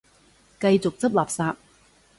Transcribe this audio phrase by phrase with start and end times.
[0.59, 1.55] 繼續執垃圾